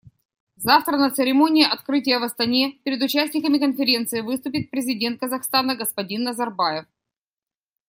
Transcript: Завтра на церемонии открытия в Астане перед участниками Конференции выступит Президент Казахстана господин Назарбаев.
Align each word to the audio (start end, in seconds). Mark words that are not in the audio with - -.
Завтра 0.55 0.97
на 0.97 1.11
церемонии 1.11 1.63
открытия 1.63 2.17
в 2.17 2.23
Астане 2.23 2.71
перед 2.83 3.03
участниками 3.03 3.59
Конференции 3.59 4.21
выступит 4.21 4.71
Президент 4.71 5.19
Казахстана 5.19 5.75
господин 5.75 6.23
Назарбаев. 6.23 6.87